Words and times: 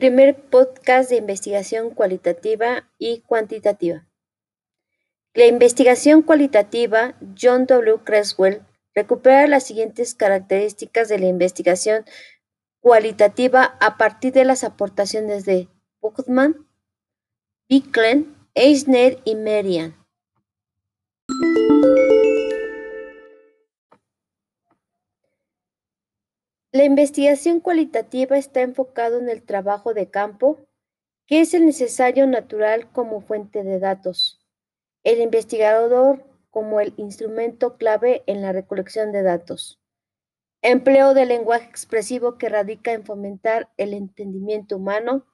Primer 0.00 0.34
podcast 0.34 1.10
de 1.10 1.16
investigación 1.16 1.90
cualitativa 1.90 2.88
y 2.96 3.20
cuantitativa. 3.20 4.08
La 5.34 5.44
investigación 5.44 6.22
cualitativa 6.22 7.18
John 7.38 7.66
W. 7.66 7.98
Creswell 8.02 8.62
recupera 8.94 9.46
las 9.46 9.64
siguientes 9.64 10.14
características 10.14 11.10
de 11.10 11.18
la 11.18 11.26
investigación 11.26 12.06
cualitativa 12.80 13.76
a 13.78 13.98
partir 13.98 14.32
de 14.32 14.46
las 14.46 14.64
aportaciones 14.64 15.44
de 15.44 15.68
Buchman, 16.00 16.66
Bicklin, 17.68 18.34
Eisner 18.54 19.18
y 19.26 19.34
Merian. 19.34 19.99
La 26.72 26.84
investigación 26.84 27.58
cualitativa 27.58 28.38
está 28.38 28.60
enfocada 28.60 29.18
en 29.18 29.28
el 29.28 29.42
trabajo 29.42 29.92
de 29.92 30.08
campo, 30.08 30.68
que 31.26 31.40
es 31.40 31.52
el 31.52 31.66
necesario 31.66 32.28
natural 32.28 32.92
como 32.92 33.22
fuente 33.22 33.64
de 33.64 33.80
datos. 33.80 34.40
El 35.02 35.20
investigador 35.20 36.24
como 36.50 36.80
el 36.80 36.94
instrumento 36.96 37.76
clave 37.76 38.22
en 38.26 38.40
la 38.40 38.52
recolección 38.52 39.10
de 39.10 39.22
datos. 39.22 39.80
Empleo 40.62 41.12
del 41.12 41.28
lenguaje 41.30 41.68
expresivo 41.68 42.38
que 42.38 42.48
radica 42.48 42.92
en 42.92 43.04
fomentar 43.04 43.72
el 43.76 43.92
entendimiento 43.92 44.76
humano, 44.76 45.26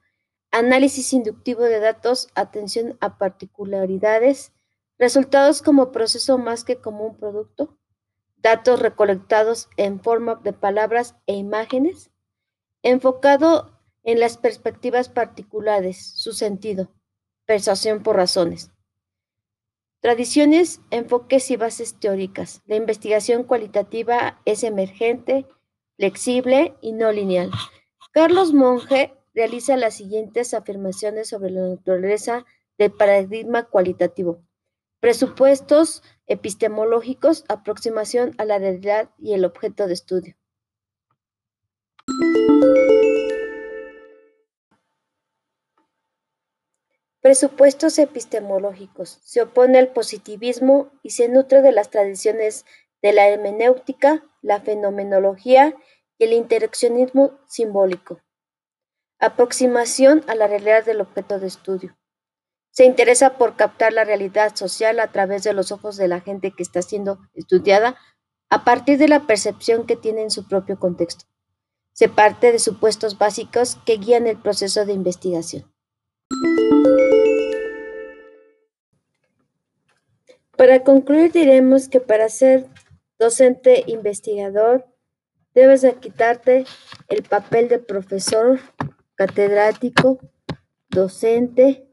análisis 0.50 1.12
inductivo 1.12 1.64
de 1.64 1.80
datos, 1.80 2.28
atención 2.34 2.96
a 3.00 3.18
particularidades, 3.18 4.52
resultados 4.98 5.60
como 5.60 5.92
proceso 5.92 6.38
más 6.38 6.64
que 6.64 6.76
como 6.76 7.04
un 7.04 7.16
producto, 7.18 7.76
datos 8.46 8.78
recolectados 8.78 9.68
en 9.76 9.98
forma 9.98 10.36
de 10.36 10.52
palabras 10.52 11.16
e 11.26 11.34
imágenes, 11.34 12.12
enfocado 12.84 13.76
en 14.04 14.20
las 14.20 14.38
perspectivas 14.38 15.08
particulares, 15.08 16.12
su 16.14 16.32
sentido, 16.32 16.88
persuasión 17.44 18.04
por 18.04 18.14
razones. 18.14 18.70
Tradiciones, 19.98 20.80
enfoques 20.92 21.50
y 21.50 21.56
bases 21.56 21.98
teóricas. 21.98 22.62
La 22.66 22.76
investigación 22.76 23.42
cualitativa 23.42 24.40
es 24.44 24.62
emergente, 24.62 25.44
flexible 25.96 26.76
y 26.80 26.92
no 26.92 27.10
lineal. 27.10 27.50
Carlos 28.12 28.52
Monge 28.52 29.12
realiza 29.34 29.76
las 29.76 29.94
siguientes 29.94 30.54
afirmaciones 30.54 31.30
sobre 31.30 31.50
la 31.50 31.62
naturaleza 31.62 32.44
del 32.78 32.92
paradigma 32.92 33.64
cualitativo. 33.64 34.40
Presupuestos 35.00 36.02
epistemológicos, 36.26 37.44
aproximación 37.48 38.34
a 38.38 38.44
la 38.44 38.58
realidad 38.58 39.10
y 39.18 39.34
el 39.34 39.44
objeto 39.44 39.86
de 39.86 39.92
estudio. 39.92 40.36
Presupuestos 47.20 47.98
epistemológicos. 47.98 49.18
Se 49.22 49.42
opone 49.42 49.78
al 49.78 49.88
positivismo 49.88 50.92
y 51.02 51.10
se 51.10 51.28
nutre 51.28 51.60
de 51.60 51.72
las 51.72 51.90
tradiciones 51.90 52.64
de 53.02 53.12
la 53.12 53.28
hermenéutica, 53.28 54.24
la 54.42 54.60
fenomenología 54.60 55.74
y 56.18 56.24
el 56.24 56.32
interaccionismo 56.32 57.38
simbólico. 57.46 58.22
Aproximación 59.18 60.24
a 60.28 60.34
la 60.36 60.46
realidad 60.46 60.84
del 60.84 61.00
objeto 61.00 61.38
de 61.38 61.48
estudio. 61.48 61.96
Se 62.76 62.84
interesa 62.84 63.38
por 63.38 63.56
captar 63.56 63.94
la 63.94 64.04
realidad 64.04 64.54
social 64.54 65.00
a 65.00 65.10
través 65.10 65.42
de 65.42 65.54
los 65.54 65.72
ojos 65.72 65.96
de 65.96 66.08
la 66.08 66.20
gente 66.20 66.50
que 66.50 66.62
está 66.62 66.82
siendo 66.82 67.18
estudiada 67.32 67.96
a 68.50 68.64
partir 68.64 68.98
de 68.98 69.08
la 69.08 69.26
percepción 69.26 69.86
que 69.86 69.96
tiene 69.96 70.20
en 70.20 70.30
su 70.30 70.46
propio 70.46 70.78
contexto. 70.78 71.24
Se 71.94 72.10
parte 72.10 72.52
de 72.52 72.58
supuestos 72.58 73.16
básicos 73.16 73.78
que 73.86 73.96
guían 73.96 74.26
el 74.26 74.36
proceso 74.36 74.84
de 74.84 74.92
investigación. 74.92 75.72
Para 80.58 80.84
concluir 80.84 81.32
diremos 81.32 81.88
que 81.88 82.00
para 82.00 82.28
ser 82.28 82.66
docente 83.18 83.84
investigador 83.86 84.84
debes 85.54 85.80
de 85.80 85.94
quitarte 85.94 86.66
el 87.08 87.22
papel 87.22 87.70
de 87.70 87.78
profesor, 87.78 88.60
catedrático, 89.14 90.18
docente, 90.90 91.85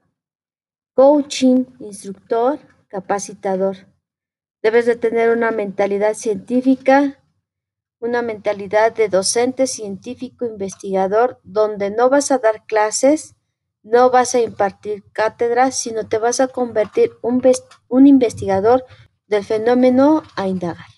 coaching, 0.94 1.66
instructor, 1.80 2.60
capacitador. 2.88 3.78
Debes 4.62 4.86
de 4.86 4.96
tener 4.96 5.30
una 5.32 5.52
mentalidad 5.52 6.14
científica, 6.14 7.20
una 8.00 8.22
mentalidad 8.22 8.94
de 8.94 9.10
docente 9.10 9.68
científico 9.68 10.46
investigador, 10.46 11.40
donde 11.44 11.90
no 11.90 12.10
vas 12.10 12.32
a 12.32 12.38
dar 12.38 12.66
clases, 12.66 13.36
no 13.82 14.12
vas 14.12 14.36
a 14.36 14.42
impartir 14.42 15.04
cátedras, 15.12 15.76
sino 15.76 16.08
te 16.08 16.18
vas 16.18 16.40
a 16.40 16.48
convertir 16.48 17.12
un, 17.22 17.42
un 17.90 18.08
investigador 18.08 18.86
del 19.28 19.44
fenómeno 19.44 20.24
a 20.36 20.48
indagar. 20.48 20.93